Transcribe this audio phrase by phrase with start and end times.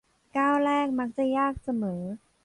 [0.37, 2.01] ก้าวแรกมักจะยากเสมอ